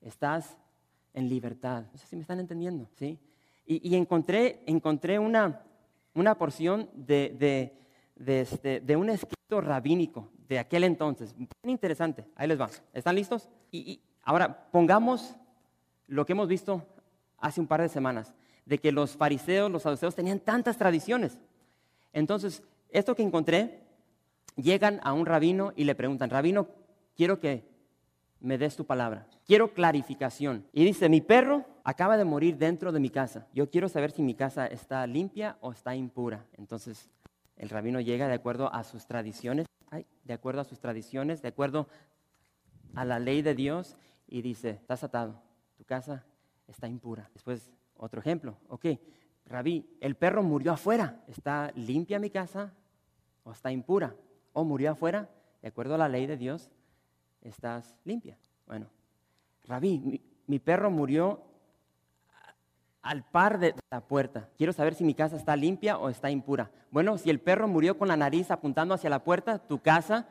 [0.00, 0.58] estás
[1.14, 1.84] en libertad.
[1.92, 3.16] No sé si me están entendiendo, ¿sí?
[3.64, 5.62] Y, encontré, encontré una,
[6.14, 7.76] una porción de,
[8.20, 11.34] de, este, de, un escrito rabínico de aquel entonces.
[11.36, 12.26] Muy interesante.
[12.36, 12.68] Ahí les va.
[12.92, 13.48] ¿Están listos?
[13.72, 15.34] Y, ahora pongamos
[16.06, 16.86] lo que hemos visto
[17.38, 18.34] hace un par de semanas,
[18.66, 21.38] de que los fariseos, los saduceos tenían tantas tradiciones.
[22.12, 23.80] Entonces, esto que encontré,
[24.56, 26.68] llegan a un rabino y le preguntan, rabino,
[27.16, 27.64] quiero que
[28.40, 29.26] me des tu palabra.
[29.46, 30.66] Quiero clarificación.
[30.72, 33.46] Y dice, mi perro acaba de morir dentro de mi casa.
[33.54, 36.44] Yo quiero saber si mi casa está limpia o está impura.
[36.58, 37.08] Entonces,
[37.60, 39.66] el rabino llega de acuerdo a sus tradiciones,
[40.24, 41.88] de acuerdo a sus tradiciones, de acuerdo
[42.94, 45.42] a la ley de Dios, y dice, estás atado,
[45.76, 46.24] tu casa
[46.66, 47.28] está impura.
[47.34, 48.86] Después, otro ejemplo, ok,
[49.44, 52.72] Rabí, el perro murió afuera, ¿está limpia mi casa
[53.44, 54.16] o está impura?
[54.54, 55.28] ¿O murió afuera?
[55.60, 56.70] De acuerdo a la ley de Dios,
[57.42, 58.38] estás limpia.
[58.66, 58.86] Bueno,
[59.64, 61.42] Rabí, mi, perro murió
[63.02, 64.48] al par de la puerta.
[64.56, 66.70] Quiero saber si mi casa está limpia o está impura.
[66.90, 70.28] Bueno, si el perro murió con la nariz apuntando hacia la puerta, tu casa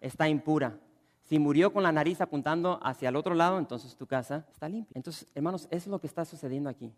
[0.00, 0.78] está impura.
[1.24, 4.92] Si murió con la nariz apuntando hacia el otro lado, entonces tu casa está limpia.
[4.94, 6.92] Entonces, hermanos, eso es lo que está sucediendo aquí.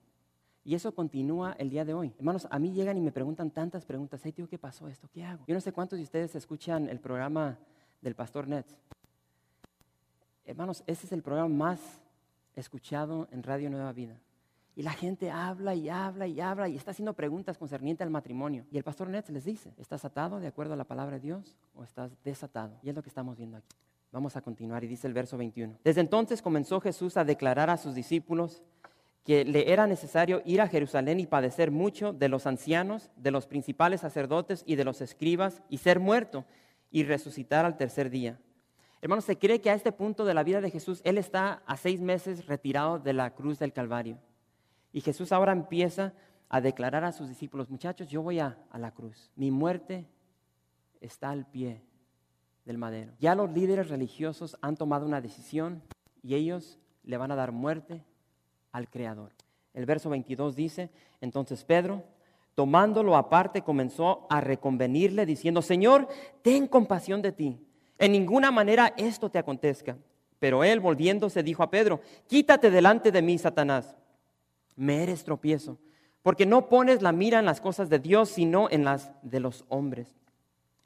[0.64, 2.12] Y eso continúa el día de hoy.
[2.18, 4.20] Hermanos, a mí llegan y me preguntan tantas preguntas.
[4.22, 5.08] Hey, tío, ¿qué pasó esto?
[5.10, 5.44] ¿Qué hago?
[5.46, 7.56] Yo no sé cuántos de ustedes escuchan el programa
[8.02, 8.76] del Pastor Nets.
[10.44, 11.80] Hermanos, ese es el programa más
[12.54, 14.20] escuchado en Radio Nueva Vida.
[14.78, 18.64] Y la gente habla y habla y habla y está haciendo preguntas concernientes al matrimonio.
[18.70, 21.58] Y el pastor Nets les dice, ¿estás atado de acuerdo a la palabra de Dios
[21.74, 22.78] o estás desatado?
[22.84, 23.74] Y es lo que estamos viendo aquí.
[24.12, 25.78] Vamos a continuar y dice el verso 21.
[25.82, 28.62] Desde entonces comenzó Jesús a declarar a sus discípulos
[29.24, 33.48] que le era necesario ir a Jerusalén y padecer mucho de los ancianos, de los
[33.48, 36.44] principales sacerdotes y de los escribas, y ser muerto
[36.92, 38.38] y resucitar al tercer día.
[39.02, 41.76] Hermanos, se cree que a este punto de la vida de Jesús, Él está a
[41.76, 44.18] seis meses retirado de la cruz del Calvario.
[44.98, 46.12] Y Jesús ahora empieza
[46.48, 49.30] a declarar a sus discípulos, muchachos, yo voy a, la cruz.
[49.36, 50.08] Mi muerte
[51.00, 51.84] está al pie
[52.64, 53.12] del madero.
[53.20, 55.84] Ya los líderes religiosos han tomado una decisión
[56.20, 58.02] y ellos le van a dar muerte
[58.72, 59.30] al Creador.
[59.72, 62.02] El verso 22 dice, entonces Pedro,
[62.56, 66.08] tomándolo aparte, comenzó a reconvenirle diciendo, Señor,
[66.42, 67.64] ten compasión de ti.
[67.98, 69.96] En ninguna manera esto te acontezca.
[70.40, 73.94] Pero él, volviéndose, dijo a Pedro, quítate delante de mí, Satanás.
[74.78, 75.76] Me eres tropiezo,
[76.22, 79.64] porque no pones la mira en las cosas de Dios, sino en las de los
[79.68, 80.14] hombres.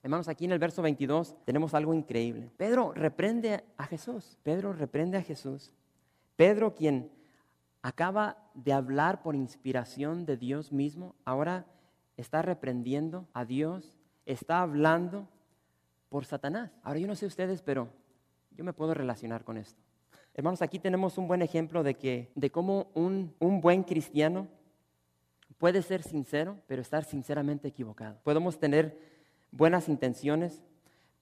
[0.03, 2.51] Hermanos, aquí en el verso 22 tenemos algo increíble.
[2.57, 4.39] Pedro reprende a Jesús.
[4.43, 5.75] Pedro reprende a Jesús.
[6.37, 7.13] Pedro, quien
[7.83, 11.67] acaba de hablar por inspiración de Dios mismo, ahora
[12.17, 15.29] está reprendiendo a Dios, está hablando
[16.09, 16.73] por Satanás.
[16.83, 17.91] Ahora yo no sé ustedes, pero
[18.57, 19.83] yo me puedo relacionar con esto.
[20.35, 24.49] Hermanos, aquí tenemos un buen ejemplo de, que, de cómo un, un buen cristiano
[25.59, 28.19] puede ser sincero, pero estar sinceramente equivocado.
[28.25, 28.99] Podemos tener
[29.51, 30.63] buenas intenciones,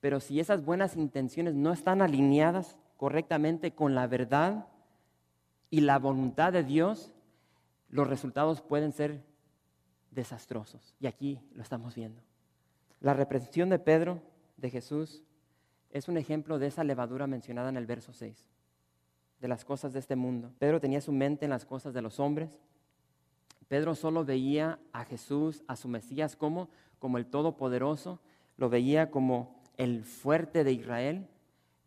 [0.00, 4.66] pero si esas buenas intenciones no están alineadas correctamente con la verdad
[5.70, 7.12] y la voluntad de Dios,
[7.88, 9.22] los resultados pueden ser
[10.10, 10.94] desastrosos.
[11.00, 12.22] Y aquí lo estamos viendo.
[13.00, 14.22] La represión de Pedro,
[14.56, 15.22] de Jesús,
[15.90, 18.46] es un ejemplo de esa levadura mencionada en el verso 6,
[19.40, 20.52] de las cosas de este mundo.
[20.58, 22.58] Pedro tenía su mente en las cosas de los hombres.
[23.68, 28.20] Pedro solo veía a Jesús, a su Mesías, como, como el Todopoderoso,
[28.56, 31.26] lo veía como el fuerte de Israel,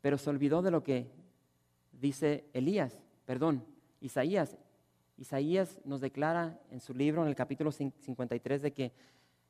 [0.01, 1.11] pero se olvidó de lo que
[1.91, 3.63] dice Elías, perdón,
[4.01, 4.57] Isaías.
[5.17, 8.91] Isaías nos declara en su libro, en el capítulo 53, de que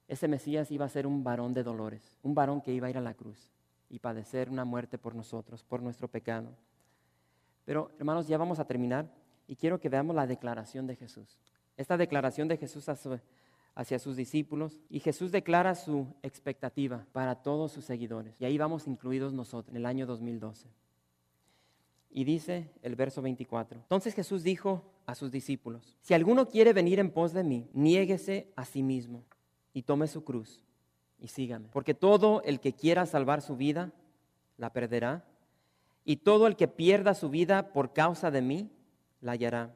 [0.08, 2.98] ese Mesías iba a ser un varón de dolores, un varón que iba a ir
[2.98, 3.50] a la cruz
[3.89, 6.50] y padecer una muerte por nosotros, por nuestro pecado.
[7.65, 9.10] Pero hermanos, ya vamos a terminar
[9.47, 11.38] y quiero que veamos la declaración de Jesús.
[11.78, 12.88] Esta declaración de Jesús
[13.76, 18.39] hacia sus discípulos y Jesús declara su expectativa para todos sus seguidores.
[18.39, 20.67] Y ahí vamos incluidos nosotros en el año 2012.
[22.12, 23.80] Y dice el verso 24.
[23.80, 28.52] Entonces Jesús dijo a sus discípulos, si alguno quiere venir en pos de mí, niéguese
[28.56, 29.23] a sí mismo
[29.73, 30.63] y tome su cruz
[31.19, 31.69] y sígame.
[31.69, 33.91] Porque todo el que quiera salvar su vida,
[34.58, 35.26] la perderá.
[36.06, 38.70] Y todo el que pierda su vida por causa de mí,
[39.22, 39.74] la hallará.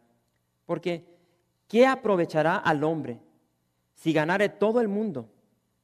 [0.65, 1.05] Porque,
[1.67, 3.19] ¿qué aprovechará al hombre
[3.95, 5.29] si ganare todo el mundo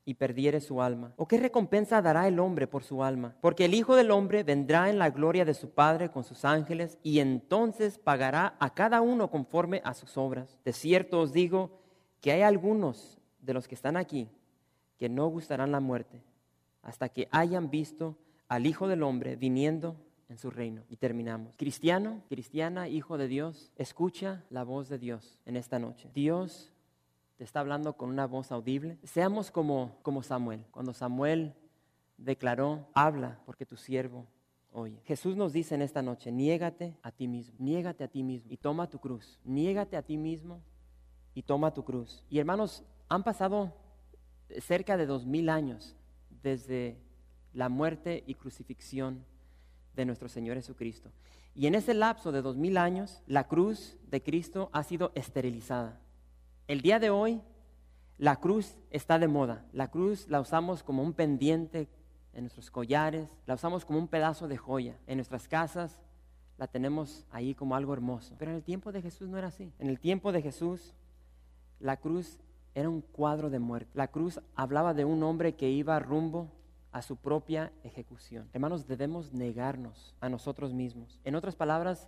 [0.06, 1.14] y perdiere su alma?
[1.16, 3.36] ¿O qué recompensa dará el hombre por su alma?
[3.42, 6.98] Porque el Hijo del Hombre vendrá en la gloria de su Padre con sus ángeles
[7.04, 10.60] y entonces pagará a cada uno conforme a sus obras.
[10.66, 11.80] De cierto os digo
[12.20, 14.30] que hay algunos de los que están aquí
[14.98, 16.22] que no gustarán la muerte
[16.82, 19.96] hasta que hayan visto al Hijo del Hombre viniendo
[20.34, 20.84] en su reino.
[20.90, 21.56] Y terminamos.
[21.58, 26.10] Cristiano, cristiana, hijo de Dios, escucha la voz de Dios en esta noche.
[26.14, 26.74] Dios
[27.38, 28.98] te está hablando con una voz audible.
[29.04, 30.66] Seamos como, como Samuel.
[30.72, 31.54] Cuando Samuel
[32.18, 34.28] declaró, habla porque tu siervo
[34.72, 35.00] oye.
[35.06, 38.58] Jesús nos dice en esta noche, niégate a ti mismo, niégate a ti mismo y
[38.58, 39.40] toma tu cruz.
[39.44, 40.62] Niégate a ti mismo
[41.36, 42.24] y toma tu cruz.
[42.30, 43.72] Y hermanos, han pasado
[44.60, 45.96] cerca de dos mil años
[46.42, 46.98] desde
[47.54, 49.24] la muerte y crucifixión
[49.96, 51.12] de nuestro Señor Jesucristo.
[51.56, 56.00] Y en ese lapso de dos mil años, la cruz de Cristo ha sido esterilizada.
[56.68, 57.42] El día de hoy,
[58.18, 59.66] la cruz está de moda.
[59.74, 61.90] La cruz la usamos como un pendiente
[62.34, 64.98] en nuestros collares, la usamos como un pedazo de joya.
[65.08, 66.00] En nuestras casas
[66.58, 68.36] la tenemos ahí como algo hermoso.
[68.40, 69.72] Pero en el tiempo de Jesús no era así.
[69.80, 70.94] En el tiempo de Jesús,
[71.80, 72.40] la cruz
[72.74, 73.92] era un cuadro de muerte.
[73.94, 76.50] La cruz hablaba de un hombre que iba rumbo
[76.94, 78.48] a su propia ejecución.
[78.54, 81.20] Hermanos, debemos negarnos a nosotros mismos.
[81.26, 82.08] En otras palabras,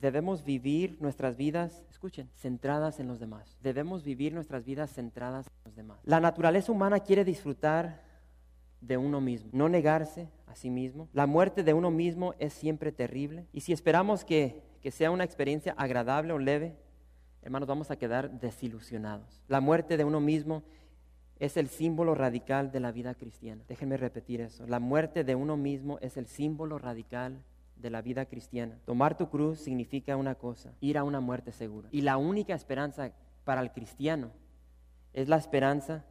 [0.00, 3.56] debemos vivir nuestras vidas, escuchen, centradas en los demás.
[3.62, 5.98] Debemos vivir nuestras vidas centradas en los demás.
[6.04, 8.02] La naturaleza humana quiere disfrutar
[8.82, 11.08] de uno mismo, no negarse a sí mismo.
[11.14, 13.46] La muerte de uno mismo es siempre terrible.
[13.52, 16.76] Y si esperamos que, que sea una experiencia agradable o leve,
[17.40, 19.42] hermanos, vamos a quedar desilusionados.
[19.48, 20.62] La muerte de uno mismo
[21.44, 23.62] es el símbolo radical de la vida cristiana.
[23.68, 24.66] Déjenme repetir eso.
[24.66, 27.42] La muerte de uno mismo es el símbolo radical
[27.76, 28.78] de la vida cristiana.
[28.86, 31.88] Tomar tu cruz significa una cosa, ir a una muerte segura.
[31.92, 33.12] Y la única esperanza
[33.44, 34.30] para el cristiano
[35.12, 36.04] es la esperanza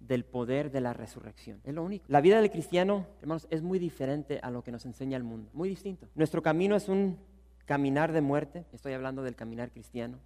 [0.00, 1.60] del poder de la resurrección.
[1.64, 2.04] Es lo único.
[2.08, 5.50] La vida del cristiano, hermanos, es muy diferente a lo que nos enseña el mundo.
[5.54, 6.08] Muy distinto.
[6.14, 7.16] Nuestro camino es un
[7.64, 8.64] caminar de muerte.
[8.72, 10.18] Estoy hablando del caminar cristiano.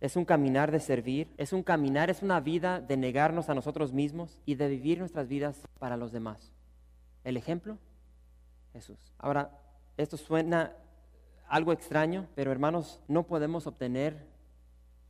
[0.00, 3.92] Es un caminar de servir, es un caminar, es una vida de negarnos a nosotros
[3.92, 6.52] mismos y de vivir nuestras vidas para los demás.
[7.24, 7.78] El ejemplo,
[8.72, 8.98] Jesús.
[9.18, 9.58] Ahora,
[9.96, 10.72] esto suena
[11.48, 14.28] algo extraño, pero hermanos, no podemos obtener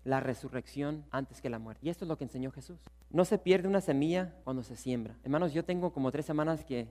[0.04, 1.86] la resurrección antes que la muerte.
[1.86, 2.78] Y esto es lo que enseñó Jesús.
[3.10, 5.16] No se pierde una semilla cuando se siembra.
[5.22, 6.88] Hermanos, yo tengo como tres semanas que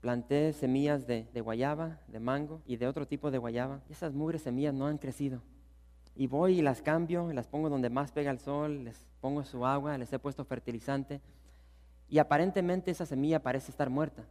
[0.00, 3.80] planté semillas de, guayaba, de mango y de otro tipo de guayaba.
[3.88, 5.40] Y esas mugres semillas no han crecido.
[6.14, 9.44] Y voy y las cambio, y las pongo donde más pega el sol, les pongo
[9.44, 11.20] su agua, les he puesto fertilizante.
[12.08, 14.24] Y aparentemente esa semilla parece estar muerta,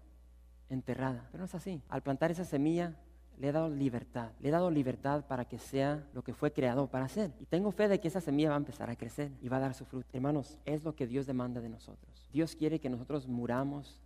[0.69, 1.27] enterrada.
[1.32, 1.82] Pero no es así.
[1.89, 2.93] Al plantar esa semilla,
[3.39, 4.29] le he dado libertad.
[4.39, 7.32] Le he dado libertad para que sea lo que fue creado para ser.
[7.39, 9.61] Y tengo fe de que esa semilla va a empezar a crecer y va a
[9.61, 10.07] dar su fruto.
[10.13, 12.29] Hermanos, es lo que Dios demanda de nosotros.
[12.32, 13.99] Dios quiere que nosotros muramos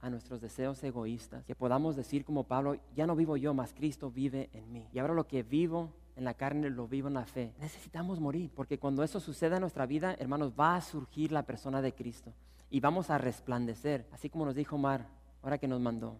[0.00, 4.10] a nuestros deseos egoístas, que podamos decir como Pablo, ya no vivo yo, más Cristo
[4.10, 4.88] vive en mí.
[4.92, 7.54] Y ahora lo que vivo en la carne lo vivo en la fe.
[7.58, 11.82] Necesitamos morir, porque cuando eso suceda en nuestra vida, hermanos, va a surgir la persona
[11.82, 12.32] de Cristo
[12.70, 15.06] y vamos a resplandecer, así como nos dijo Mar,
[15.42, 16.16] ahora que nos mandó.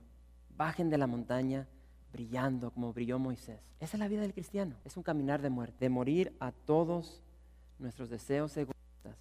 [0.57, 1.67] Bajen de la montaña
[2.13, 3.61] brillando como brilló Moisés.
[3.79, 7.23] Esa es la vida del cristiano, es un caminar de muerte, de morir a todos
[7.79, 9.17] nuestros deseos egoístas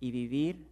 [0.00, 0.68] y vivir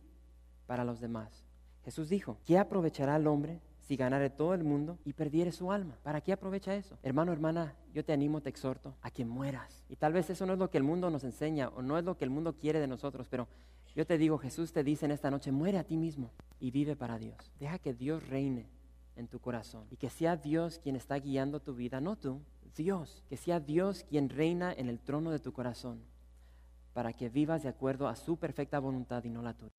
[0.67, 1.45] para los demás.
[1.85, 5.99] Jesús dijo, ¿qué aprovechará el hombre si ganare todo el mundo y perdiere su alma.
[6.03, 6.99] ¿Para qué aprovecha eso?
[7.03, 9.85] Hermano, hermana, yo te animo, te exhorto a que mueras.
[9.89, 12.05] Y tal vez eso no es lo que el mundo nos enseña o no es
[12.05, 13.49] lo que el mundo quiere de nosotros, pero
[13.95, 16.97] yo te digo, Jesús te dice en esta noche, muere a ti mismo y vive
[16.97, 17.53] para Dios.
[17.61, 18.67] Deja que Dios reine
[19.17, 22.41] en tu corazón y que sea Dios quien está guiando tu vida, no tú,
[22.75, 26.01] Dios, que sea Dios quien reina en el trono de tu corazón
[26.95, 29.73] para que vivas de acuerdo a su perfecta voluntad y no la tuya.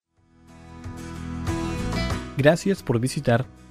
[2.37, 3.45] Gracias por visitar